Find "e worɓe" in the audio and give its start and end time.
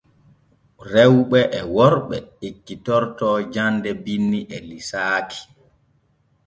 1.59-2.17